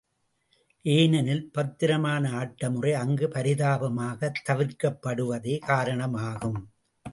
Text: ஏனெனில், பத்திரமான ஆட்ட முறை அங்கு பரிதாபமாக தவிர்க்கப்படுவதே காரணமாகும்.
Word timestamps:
ஏனெனில், 0.85 1.43
பத்திரமான 1.53 2.31
ஆட்ட 2.31 2.69
முறை 2.69 2.93
அங்கு 2.93 3.27
பரிதாபமாக 3.27 4.31
தவிர்க்கப்படுவதே 4.49 5.57
காரணமாகும். 5.65 6.59